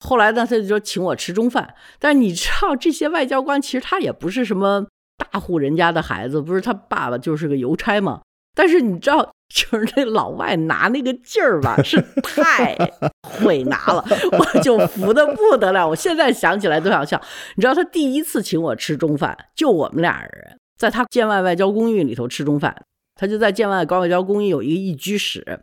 [0.00, 1.74] 后来呢他就说请我吃中饭。
[1.98, 8.20] 但你知道这些外交官其实他也不是什么大户人家的孩子，不是他爸爸就是个邮差嘛。
[8.54, 12.76] 但是你知道，就是那老外拿那个劲儿吧，是太
[13.22, 15.88] 会拿了，我就服的不得了。
[15.88, 17.20] 我现在想起来都想笑。
[17.56, 22.84] 你知道，他第一次请我吃中饭，就我们俩人在他建外外交公寓里头吃中饭。
[23.14, 25.60] 他就在建外高外交公寓有一个一居室，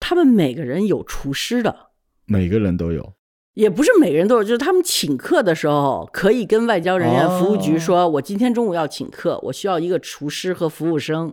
[0.00, 1.90] 他们每个人有厨师的，
[2.26, 3.14] 每个人都有，
[3.54, 11.32] 也不是每个人都有，就是他们请客的时候可以跟外交人员服务局说，我今天中午要请客，我需要一个厨师和服务生。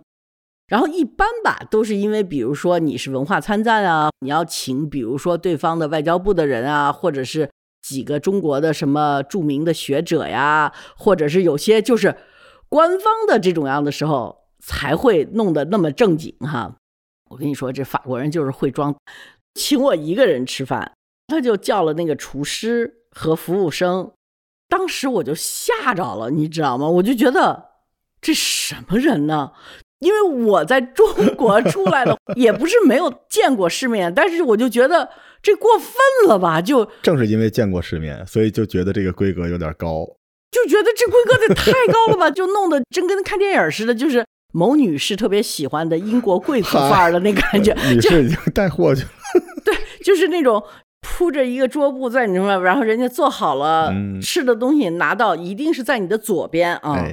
[0.71, 12.15] 然后一般吧，都是因为，比如说你是文化参赞啊，你要请，比如说对方的外交部的人啊，或者是几个中国的什么著名的学者呀，或者是有些就是
[12.69, 16.77] 官方的这种样的时候，才会弄得那么正经哈。
[17.29, 18.95] 我跟你说，这法国人就是会装，
[19.55, 20.93] 请我一个人吃饭，
[21.27, 24.13] 他就叫了那个厨师和服务生，
[24.69, 26.87] 当时我就吓着了，你知道吗？
[26.87, 27.71] 我就觉得
[28.21, 29.51] 这什么人呢？
[30.01, 35.09] 因为我在中国出来的， 也不是没有见过世面，但是我就觉得
[35.41, 35.93] 这过分
[36.27, 36.61] 了吧？
[36.61, 40.05] 就正是因为见过世面，所以就觉得这个规格有点高，
[40.51, 42.29] 就觉得这规格得太高了吧？
[42.33, 47.71] 就弄得真跟看电影似的，就是某女士特别喜欢的英国贵族范儿的那感觉。
[47.93, 49.09] 女士已经带货去了，
[49.63, 50.61] 对，就是那种
[51.01, 57.05] 铺着一个桌布在你那，然后人家做好了吃的东西拿到，一定是在你的左边啊。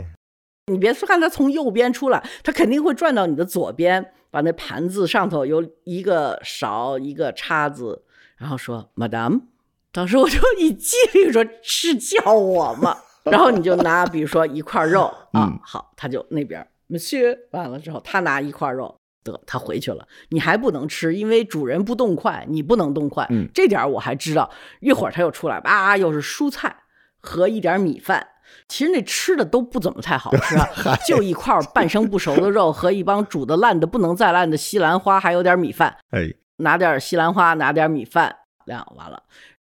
[0.68, 8.04] 你别看他从右边出来，他肯定会转到你的左边，把那盘子上头有一个勺、一个叉子，
[8.36, 9.42] 然后说 “Madam”，
[9.90, 24.50] 当时我就一激灵说：“是叫我吗？”然后你就拿，比如说一块肉 啊，好，他就那边 Monsieur，完了之后他拿一块肉，得他回去了，你还不能吃，因为主人不动筷，你不能动筷，嗯这点我还知道。
[24.80, 26.74] 一会儿他又出来，啊，又是蔬菜
[27.20, 28.26] 和一点米饭。
[28.68, 30.68] 其实那吃的都不怎么太好吃啊，
[31.06, 35.96] 就一块半生不熟的肉和一帮煮的烂的不能再烂的西兰花，还有点米饭。
[36.10, 39.22] 哎，拿点西兰花，拿点米饭，两完了。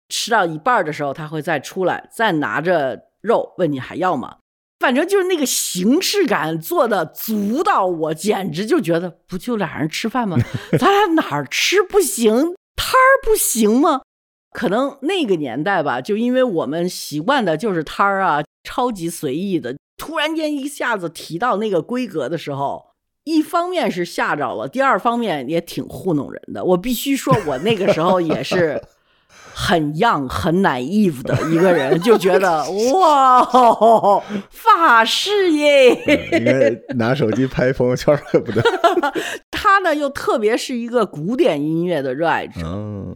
[0.08, 4.36] 吃到一半的时候，他会再出来，再拿着肉问你还要吗？
[4.78, 10.36] 反正就是那个形式感做的足到我简直就觉得，不就俩人吃饭吗？
[10.78, 12.34] 咱俩哪儿吃不行，
[12.76, 14.02] 摊儿不行吗？
[14.52, 19.76] 可能那个年代吧，就因为我们习惯的就是摊儿啊，超级随意的。
[19.96, 22.86] 突然间一下子提到那个规格的时候，
[23.24, 26.64] 一方面是吓着了，第二方面也挺糊弄人的。
[26.64, 28.82] 我必须说，我那个时候也是。
[29.54, 33.44] 很 young 很 naive 的一个人，就觉得 哇，
[34.48, 35.90] 法式耶！
[36.32, 38.62] 应该拿手机拍朋友圈了，不对。
[39.50, 42.62] 他呢，又特别是一个古典音乐的热爱者。
[42.64, 43.14] 嗯，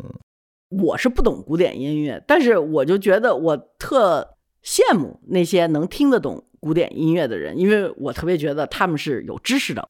[0.68, 4.35] 我是不懂古典音乐，但是我就觉得我特
[4.66, 9.88] 羡慕那些能听得懂古典音乐的人，因为我特别觉得他们是有知识的。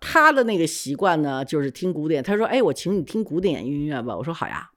[0.00, 2.22] 他的那个习惯呢，就是听古典。
[2.22, 4.70] 他说：“哎，我请你听古典音乐吧。”我说：“好呀。”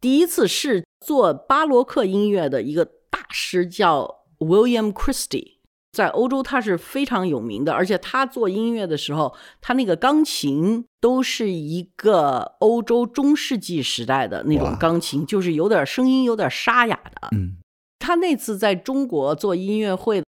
[0.00, 5.58] 第一次是做巴洛克音乐的一个大师，叫 William Christie，
[5.92, 17.28] 在欧洲他是非常有名的，而且他做音乐的时候，他那个钢琴都是一个欧洲中世纪时代的那种钢琴，就是有点声音有点沙哑的。
[17.32, 17.56] 嗯，
[18.04, 20.22] 他那次在中国做音乐会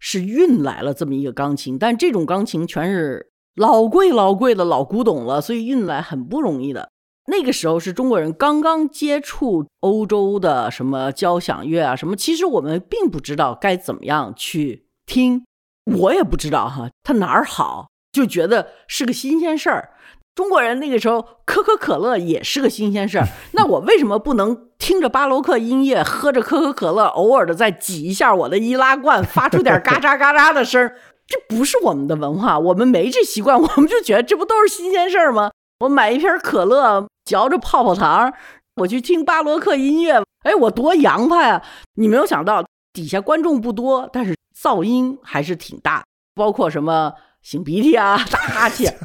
[0.00, 6.90] 是运来了这么一个钢琴，但这种钢琴全是老贵老贵的老古董了，所以运来很不容易的。
[7.26, 15.44] 那个时候是中国人刚刚接触欧洲的什么交响乐啊，什么，其实我们并不知道该怎么样去听，
[15.84, 19.90] 我也不知道哈，它哪儿好，就觉得是个新鲜事儿。
[20.34, 30.96] 中国人那个时候可口可乐也是个新鲜事儿， 那我为什么不能听着巴洛克音乐，喝着可口可乐，偶尔的再挤一下我的易拉罐，发出点嘎喳嘎喳的声儿？
[31.26, 35.50] 这不是我们的文化，我们没这习惯，我们就觉得这不都是新鲜事儿吗？
[35.80, 37.06] 我买一瓶可乐。
[37.22, 38.32] 嚼着泡泡糖，
[38.76, 41.62] 我去听巴洛克音乐，哎，我多洋派啊！
[41.94, 46.02] 你没有想到底下观众不多，但是噪音还是挺大，
[46.34, 47.12] 包括什么
[47.44, 48.98] 擤鼻涕啊、打哈欠。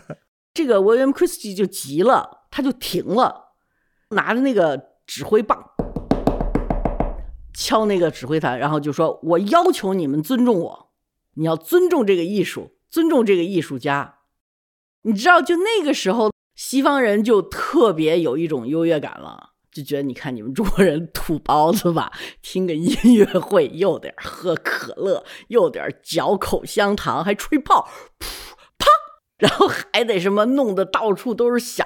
[0.55, 3.49] 这个 William Christie 就急了，他就停了，
[4.09, 5.63] 拿着那个指挥棒
[7.53, 10.91] 敲那个指挥台，然后就说：“我要求你们尊重我，
[11.33, 14.19] 你要尊重这个艺术，尊重这个艺术家。”
[15.03, 16.31] 你知道，就那个时候。
[16.55, 22.09] 西方人就特别有一种优越感了，就觉得你看你们中国人土包子吧，
[22.41, 28.25] 听个音乐会又得喝可乐，又得嚼口香糖，还吹泡，噗，
[29.37, 31.85] 然后还得什么弄得到处都是响，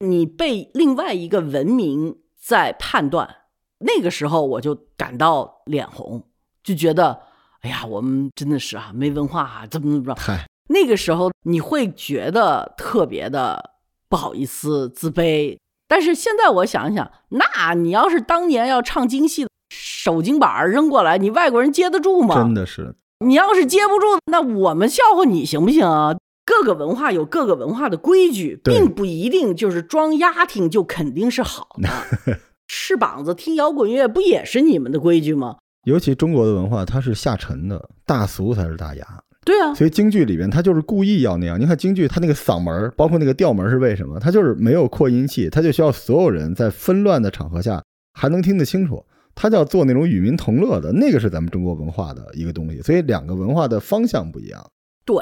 [0.00, 3.36] 你被另外一个文明在判断。
[3.78, 6.22] 那个时候我就感到脸红，
[6.62, 7.22] 就觉得
[7.62, 10.14] 哎呀，我们真的是啊，没文化啊，怎么怎么着？
[10.14, 13.70] 嗨，那个时候你会觉得特别的。
[14.08, 15.56] 不好意思，自卑。
[15.88, 22.34] 但是现在我想想，那你要是当年要唱京戏，手巾板扔过来，你外国人接得住吗？
[22.34, 22.94] 真的是。
[23.20, 26.14] 你要是接不住，那我们笑话你行不行啊？
[26.60, 31.88] 各个文化有各个文化的规矩，并不一定就是装丫听就肯定是好的。
[32.68, 35.56] 翅膀子听摇滚乐不也是你们的规矩吗？
[35.84, 39.06] 尤其中国的文化，它是下沉的，大俗才是大雅。
[39.44, 41.58] 对啊，所以京剧里边他就是故意要那样。
[41.58, 44.20] 你看京剧，他那个嗓门，包括那个调门是为什么？
[44.20, 49.04] 他就是没有扩音器，他就需要所有人在纷乱的场合下还能听得清楚。
[49.34, 52.80] 他就要做那种与民同乐的，那个是咱们中国文化的一个东西。
[52.82, 54.64] 所以两个文化的方向不一样。
[55.04, 55.16] 对，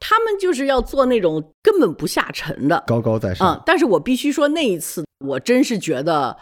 [0.00, 3.54] 他们就是要做那种根本不下沉的，高高在上。
[3.54, 6.36] 嗯，但是我必须说，那一次我真是觉得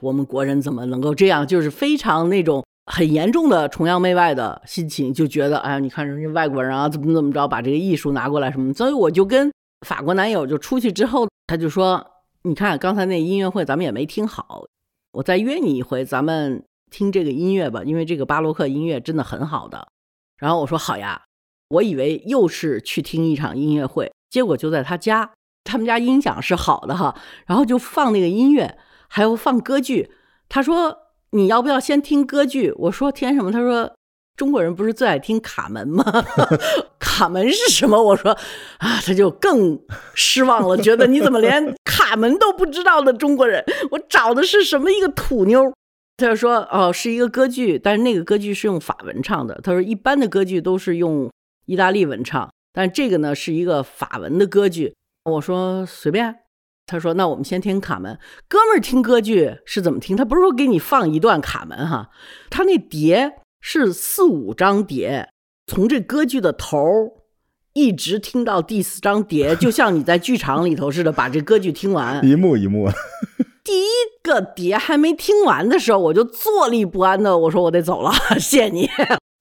[0.00, 2.64] 我们国人怎么能够这样，就是非常那种。
[2.86, 8.74] 很严重的崇洋媚外的心情，就觉得哎呀，你看人家外国人啊，怎么怎么着，把这个艺术拿过来什么？
[8.74, 9.52] 所以我就跟
[9.86, 12.04] 法国男友就出去之后，他就说
[12.42, 14.64] ：“你看刚才那音乐会咱们也没听好，
[15.12, 19.86] 我再约你一回，咱们听这个音乐吧，因为这个巴洛克音乐真的很好的。”
[20.36, 21.22] 然后我说：“好呀。”
[21.72, 25.30] 我以为又是去听一场音乐会，结果就在他家，
[25.64, 27.14] 他们家音响是好的哈，
[27.46, 30.10] 然后就放那个音乐，还有放歌剧。
[30.48, 30.98] 他说。
[31.34, 32.70] 你要不要先听歌剧？
[32.76, 33.50] 我说听什么？
[33.50, 33.90] 他说
[34.36, 36.04] 中国人不是最爱听卡门吗？
[37.00, 38.02] 卡门是什么？
[38.02, 38.32] 我说
[38.76, 39.80] 啊，他就更
[40.12, 43.64] 失望了，觉得你怎么连卡门都不知道的中国人？
[43.92, 45.72] 我找的是什么一个土妞？
[46.18, 49.58] 他就说哦，是一个歌剧，但是那个歌剧是用法文唱的。
[49.62, 51.30] 他说一般的歌剧都是用
[51.72, 54.94] 意大利文唱，但这个呢是一个法文的歌剧。
[55.24, 56.40] 我说随便。
[56.84, 58.18] 他说：“那我们先听卡门。
[58.48, 60.16] 哥们儿听歌剧是怎么听？
[60.16, 62.10] 他不是说给你放一段卡门哈，
[62.50, 65.30] 他那碟是四五张碟，
[65.66, 67.12] 从这歌剧的头儿
[67.72, 72.22] 一直听到第四张碟，就像你在剧场里头似的，把这歌剧听完。
[72.26, 72.90] 一幕一幕。
[73.64, 73.86] 第一
[74.20, 78.90] 个碟还没听完的时候，我就坐立不安的我说我得走了，谢谢你。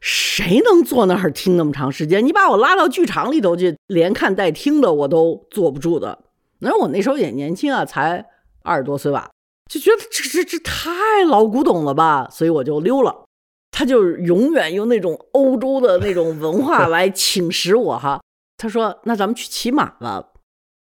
[0.01, 2.25] 谁能坐那儿听那么长时间？
[2.25, 6.25] 你把我拉到剧场里头去，连看带听的我都坐不住的。
[6.59, 8.25] 那我那时候也年轻啊，才
[8.63, 9.29] 二十多岁吧，
[9.71, 13.25] 就觉得这这这太老古董了吧，所以我就溜了。
[13.71, 18.19] 他就永远用那种欧洲的那种文化来侵蚀我哈。
[18.57, 20.30] 他说：“那咱们去骑马吧。”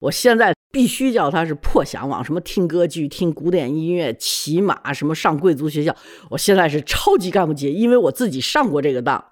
[0.02, 5.94] 我现在必须叫他是破向往，什么听歌剧、听古典音乐、骑马，什么上贵族学校。
[6.30, 9.24] 我现在是超级干不起，因为我自己上过这个当。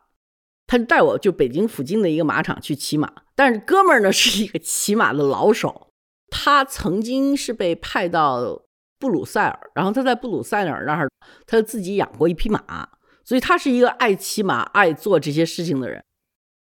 [0.69, 5.89] 他带我就北京附近的一个马场去骑马，但是哥们儿呢是一个骑马的老手，
[6.31, 8.63] 他曾经是被派到
[9.01, 11.11] 布鲁塞尔，然后他在布鲁塞尔那儿，
[11.47, 12.89] 他自己养过一匹马，
[13.25, 16.01] 所以他是一个爱骑马、爱做这些事情的人。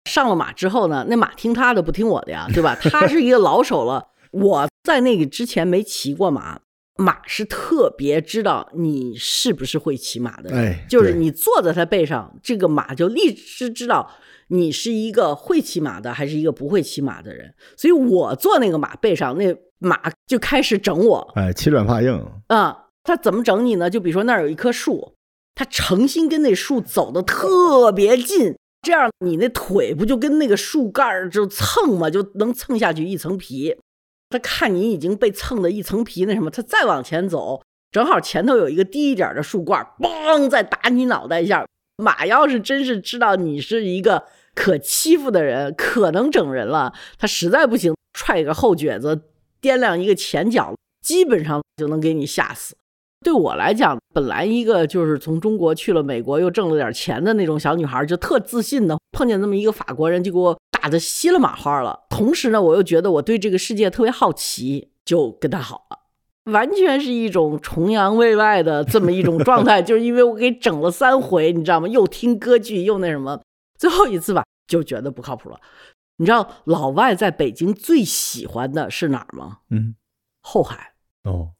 [0.04, 2.76] 上了马之后呢，那马听他的不听我的呀，对吧？
[2.82, 6.60] 他是一个老手了，我在那个之前没骑过马，
[6.96, 14.10] 马是特别知道你是不是会骑马的，哎，就是你坐在他背上，这个马就立时知道
[14.48, 17.54] 你是一个会骑马的还是一个不会骑马的人。
[17.76, 22.22] 所以我坐那个马背上，那马就开始整我，哎，欺软怕硬。
[22.48, 23.88] 嗯，他怎么整你呢？
[23.88, 25.14] 就比如说那儿有一棵树，
[25.54, 28.56] 他诚心跟那树走的特别近。
[28.82, 33.76] 这样你那腿不就跟那个树干就蹭嘛，就能蹭下去一层皮。
[34.28, 41.64] 他看你已经被蹭的一层皮，那什么，他再往前走，正好前头有一个低一点的树冠，嘣，再打你脑袋一下。
[41.98, 49.22] 马要是真是知道你是一个可欺负的人，可能整人了，他实在不行，踹一个后蹶子，
[49.60, 52.74] 掂量一个前脚，基本上就能给你吓死。
[53.22, 62.00] 对我来讲，本来一个就是从中国去了美国又挣了点钱的那种小女孩，就特自信的，碰见这么一个法国人，就给我打的稀了马花了。
[62.10, 69.80] 同时呢，我又觉得我对这个世界特别好奇，就跟他好了，完全是一种崇洋媚外的这么一种状态。
[69.82, 71.88] 就是因为我给整了三回，你知道吗？
[71.88, 73.40] 又听歌剧，又那什么，
[73.78, 75.58] 最后一次吧，就觉得不靠谱了。
[76.18, 79.58] 你知道老外在北京最喜欢的是哪儿吗？
[79.70, 79.94] 嗯，
[80.42, 80.92] 后海。
[81.24, 81.52] 哦。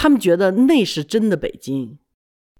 [0.00, 1.98] 他们觉得那是真的北京，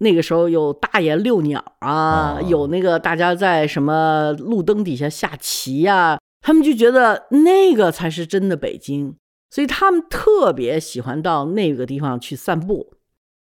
[0.01, 9.14] 那个时候有大爷遛鸟啊，有那个大家在什么路灯底下下棋呀，他们就觉得那个才是真的北京，
[9.51, 12.94] 所以他们特别喜欢到那个地方去散步。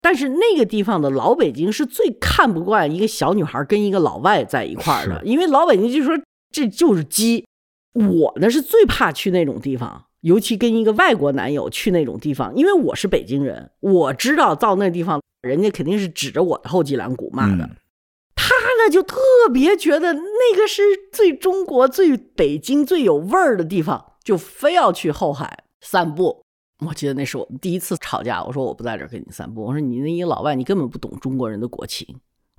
[0.02, 6.18] 但是那个地方的老北京是最看不惯一个小女孩跟一个老外在一块儿的，因为老北京就说
[6.50, 7.46] 这就是鸡。
[7.94, 10.06] 我呢是最怕去那种地方。
[10.22, 17.70] 尤其跟一个外国男友去那种地方，因为我是北京人，我知道到那地方，人家肯定是指着我的后脊梁骨骂的。
[18.36, 19.18] 他呢就特
[19.52, 20.82] 别觉得那个是
[21.12, 26.44] 最中国、最北京、最有味儿的地方，就非要去后海散步。
[26.86, 32.08] 我记得那是我们第一次吵架，我说我不在这儿跟你散步，我说你那一个老外，你根本不懂中国人的国情。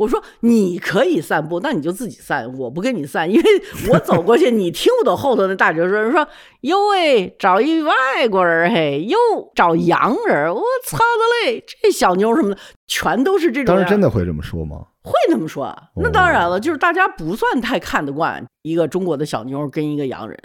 [0.03, 3.45] 我说你可以散步，那你就自己散，我不跟你散，因为
[3.89, 6.27] 我走过去， 你听不懂后头那大哲说人说
[6.63, 7.93] 哟喂，找一外
[8.29, 9.17] 国人嘿，又
[9.55, 13.77] 找洋人，我操的嘞，这小妞什么的，全都是这种。
[13.77, 14.87] 当时真的会这么说吗？
[15.05, 20.39] 会那么说，那当然了，就是大家不算太看得惯一个中国的小妞跟一个洋人。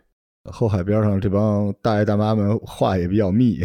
[0.52, 3.60] 后海边上这帮大爷大妈们话也比较密。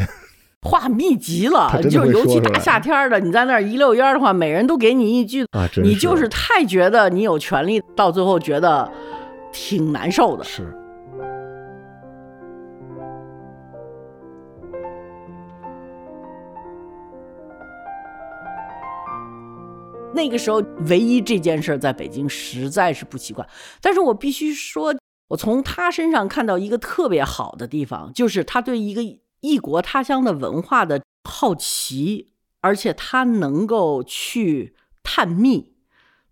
[0.62, 5.44] 话密集了，就尤其大夏天的，你在那儿一溜烟的话，每人都给你一句，
[5.82, 8.88] 你就是太觉得你有权利，到最后觉得
[9.52, 10.44] 挺难受的。
[10.44, 10.72] 是。
[20.14, 23.44] 那个时候，唯一这件事在北京实在是不习惯，
[23.80, 24.94] 但是我必须说，
[25.26, 29.02] 我从他身上看到一个特别好的地方，就是他对一个。
[29.42, 32.32] 异国他乡的文化的好奇，
[32.62, 35.74] 而且他能够去探秘，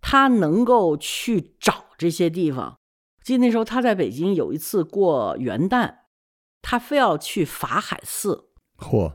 [0.00, 2.78] 他能够去找这些地方。
[3.22, 5.96] 记得那时候他在北京有一次过元旦，
[6.62, 8.48] 他非要去法海寺。
[8.78, 9.14] 嚯！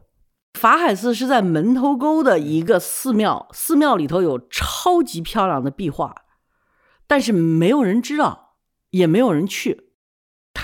[0.53, 6.15] 法海寺是在门头沟的一个寺庙，寺庙里头有超级漂亮的壁画，
[7.07, 8.55] 但是没有人知道，
[8.91, 9.84] 也没有人去。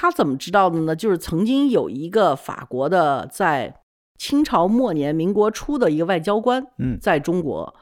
[0.02, 0.96] 他怎么知道的呢？
[0.96, 3.82] 就是曾经有一个法国的，在
[4.18, 7.76] 清朝末年、民国初的一个外交官，嗯，在中国，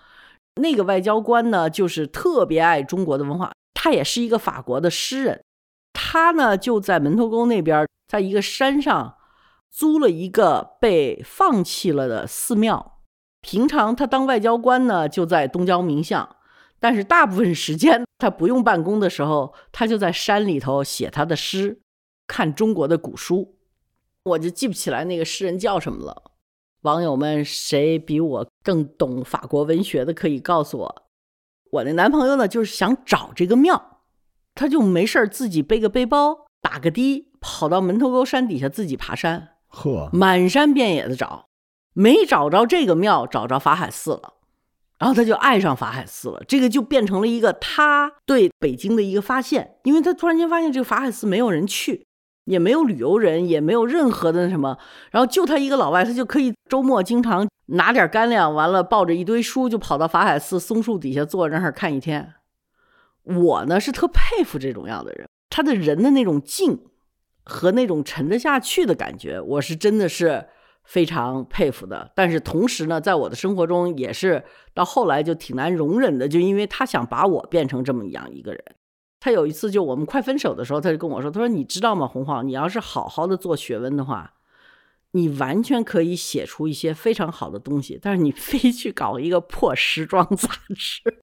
[0.56, 3.54] 那个外交官呢，就是特别爱中国的文化。
[3.74, 5.42] 他也是一个法国的诗人，
[5.94, 9.16] 他呢就在门头沟那边，在一个山上
[9.72, 13.00] 租了一个被放弃了的寺庙。
[13.40, 16.36] 平常他当外交官呢，就在东郊民巷。
[16.82, 21.80] 但是大部分时间他不用办公的时候，他就在山里头写他的诗，
[22.30, 23.58] 看中国的古书。
[24.24, 26.32] 我就记不起来那个诗人叫什么了。
[26.84, 31.04] 网友们，谁比我更懂法国文学的，可以告诉我。
[31.72, 34.02] 我那男朋友呢，就是想找这个庙，
[34.54, 41.48] 他就没事儿自己背个背包，打个的，跑到门头沟山底下自己爬山，呵，满山遍野的找，
[41.94, 44.36] 没找着这个庙，找着法海寺了，
[45.00, 46.44] 然后他就爱上法海寺了。
[46.48, 52.06] 这个就变成了一个他对北京的一个发现，因为他突然间发现这个法海寺没有人去。
[52.50, 54.76] 也没有旅游人，也没有任何的什么，
[55.12, 62.34] 然后就他一个老外，他就可以周末经常拿点干粮，完了抱着一堆书就跑到法海寺松树底下坐那儿看一天。
[63.24, 66.86] 我呢是特佩服这种样的人，他的人的那种静
[67.44, 70.48] 和那种沉得下去的感觉，我是真的是
[70.84, 72.12] 非常佩服的。
[72.16, 74.44] 但是同时呢，在我的生活中也是
[74.74, 78.64] 到后来就挺难容忍的，就因为他想把我变成这么样一个人。
[79.20, 84.34] 他有一次就我们快分手的时候，他就跟我说：“他说你知道吗，洪晃，你要是好好的做学问的话，
[85.12, 88.00] 你完全可以写出一些非常好的东西。
[88.02, 91.20] 但是你非去搞一个破时装杂志。”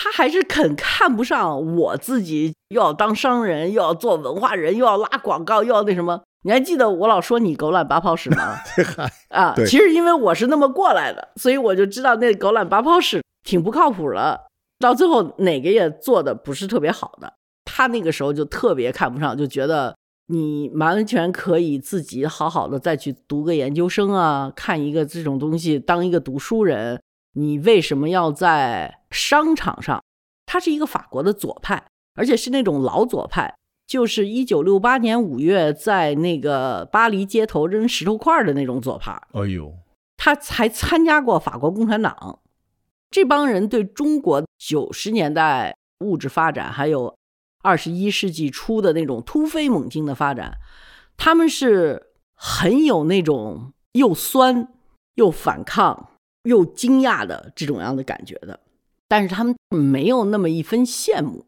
[0.00, 6.22] 他还是肯看不上我自己，又要当商人，又要做文化人，又要拉广告，又要那什么？
[6.42, 8.56] 你还记得我老说你狗懒八泡屎吗？
[9.30, 14.47] 啊，其实因为我是那么过来的，所以我就知道那狗懒八泡屎挺不靠谱的。
[14.78, 19.96] 到最后哪个也做的不是特别好的，他那个时候就特别看不上，就觉得
[20.28, 27.02] 你完全可以自己好好的再去读个研究生啊，看一个这种东西，当一个读书人，
[27.34, 30.02] 你为什么要在商场上？
[30.46, 33.54] 他是一个法国的左派，而且是那种老左派，
[33.86, 39.12] 就是一九六八年五月在那个巴黎街头扔石头块的那种左派。
[39.32, 39.74] 哎呦，
[40.16, 42.38] 他还参加过法国共产党。
[43.10, 47.16] 这帮人对中国九十年代物质发展，还有
[47.62, 50.58] 二十一世纪初的那种突飞猛进的发展，
[51.16, 54.68] 他们是很有那种又酸
[55.14, 56.10] 又反抗
[56.42, 58.60] 又惊讶的这种样的感觉的。
[59.06, 61.46] 但是他们没有那么一分羡慕。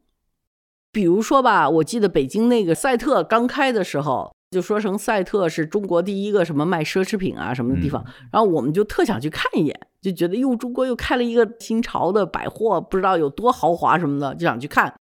[0.92, 4.32] 比如说吧，我记得北京那个赛特刚开的时候。
[4.50, 14.94] 就说成赛特是中国第一个什么卖奢侈品啊什么的地方，然后我们就特想去看一眼，就觉得哟，中国又开了一个新潮的百货，不知道有多豪华什么的，就想去看。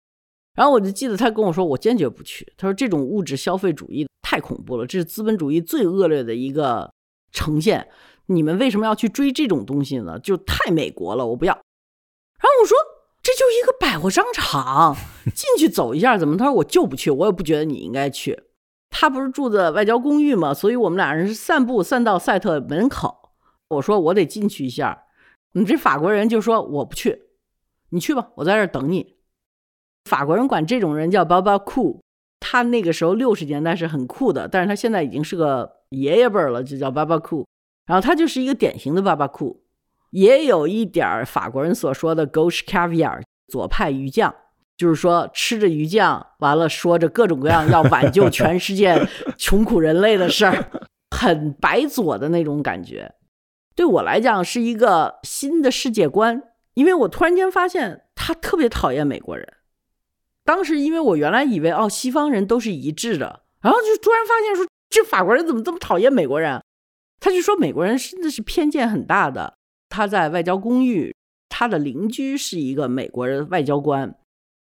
[0.54, 2.52] 然后我就记得他跟我说，我坚决不去。
[2.56, 6.90] 他说这种物质消费主义太恐怖了，这是资本主义最恶劣的一个
[7.30, 7.88] 呈现。
[8.26, 10.18] 你们为什么要去追这种东西呢？
[10.18, 11.52] 就太美国了，我不要。
[11.52, 11.62] 然
[12.42, 12.76] 后我说，
[13.22, 14.96] 这就一个百货商场，
[15.34, 16.36] 进去走一下怎么？
[16.36, 18.42] 他说我就不去，我也不觉得你应该去。
[18.90, 20.52] 他不是住的外交公寓嘛？
[20.52, 23.17] 所以我们俩人是散步散到赛特门口。
[23.68, 25.04] 我说我得进去一下，
[25.52, 27.22] 你这法国人就说我不去，
[27.90, 29.16] 你去吧，我在这儿等你。
[30.04, 32.00] 法国人管这种人叫 “baba cool”，
[32.40, 37.44] 他那个时候六十年代是很酷的，但是他现在已经是个爷爷辈儿了，就叫 “baba cool”。
[37.86, 39.58] 然后他就是一个典型的 “baba cool”，
[40.10, 44.34] 也有一点法国人所说的 “gauche caviar”，左派鱼酱。
[44.78, 48.96] 就是说，吃着鱼酱，完了说着各种各样要挽救全世界
[49.36, 50.70] 穷苦人类的事儿，
[51.10, 53.12] 很白左的那种感觉。
[53.78, 56.42] 对我来讲是一个新的世界观，
[56.74, 59.46] 因为我突然间发现他特别讨厌美国人。
[60.44, 66.60] 当时因为我原来以为哦，西方人都是一致的，然后就突然发现说，这法国人怎么这么讨厌美国人？
[67.20, 69.54] 他就说美国人真的是偏见很大的。
[69.88, 71.14] 他在外交公寓，
[71.48, 74.12] 他的邻居是一个美国人外交官。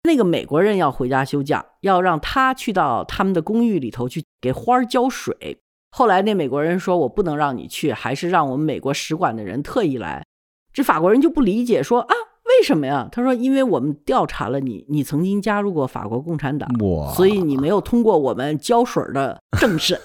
[0.04, 5.58] 那个美国人要回家休假，要让他去到他们的公寓里头去给花儿浇水。
[5.90, 10.24] 后来那美国人说：“我不能让你去，还是让我们美国使馆的人特意来。”
[10.72, 12.14] 这法国人就不理解，说：“啊，
[12.44, 16.68] 为什么呀？”他说：“因为我们调查了你，你曾经加入过法国共产党，
[17.14, 20.00] 所以你没有通过我们胶水的政审。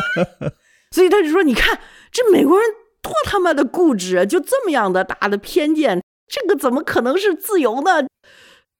[0.92, 1.78] ”所以他就说：“你看
[2.10, 2.66] 这美国人
[3.02, 8.06] 多他妈的固执，就这么样的大的偏见，这个怎么可能是自由呢？”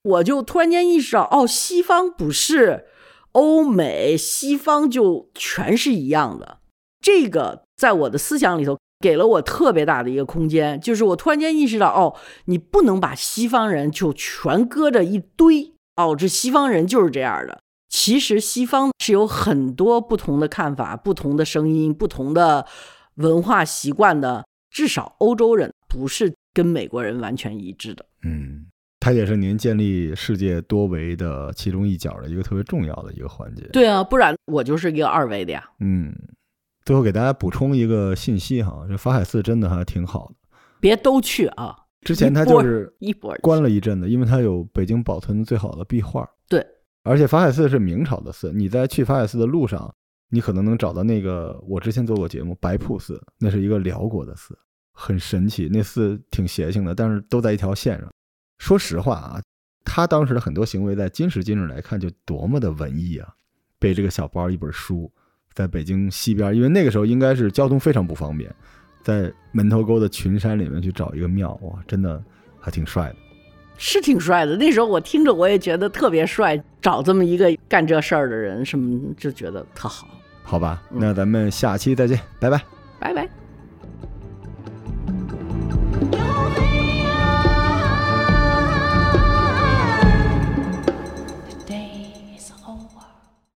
[0.05, 2.87] 我就突然间意识到，哦，西方不是
[3.33, 6.59] 欧美，西方就全是一样的。
[7.01, 12.15] 这个在我的思想里头给了我特别大的一个空间，就是我突然间意识到，哦，
[12.45, 17.61] 你不能把西方人就全搁着一堆，哦，这西方人就是这样的。
[17.89, 22.67] 其实西方是有很多不同的看法、不同的声音、不同的
[23.17, 24.45] 文化习惯的。
[24.71, 28.07] 至少欧洲人不是跟美国人完全一致的。
[28.25, 28.69] 嗯。
[29.03, 33.63] 它也是您建立世界多维的其中一角的一个特别重要的一个环节。
[33.73, 35.69] 对啊，不然我就是一个二维的呀。
[35.81, 36.15] 嗯，
[36.85, 41.77] 最后给大家补充一个信息哈，这法海寺真的还挺好的，别都去啊。
[42.03, 46.25] 之前它就是一波关了一阵子，因为它有北京保存最好的壁画。
[46.49, 46.65] 对，
[47.03, 49.93] 而且法海寺是明朝的寺，你在去法海寺的路上，
[50.31, 54.57] 你可能能找到那个我之前做过节目白瀑寺，那是一个辽国的寺，
[54.93, 55.69] 很神奇。
[55.69, 58.09] 那寺挺邪性的，但是都在一条线上。
[58.63, 59.43] 说实话啊，
[59.85, 63.29] 他当时的很多行为，在今时今日来看，就多么的文艺啊！
[63.81, 65.11] 背这个小包，一本书，
[65.53, 68.55] 在北京西边，因为那个时候应该是交通非常不方便。
[69.03, 72.23] 在门头沟的群山里面去找一个庙，哇，真的
[72.61, 73.17] 还挺帅的，
[73.79, 74.57] 是挺帅的。
[74.57, 80.07] 那时候我听着我也觉得特别帅，找这么一个干这事儿的人，什么就觉得特好。
[80.45, 82.63] 好吧，那咱们下期再见，拜拜，
[83.01, 83.42] 拜拜。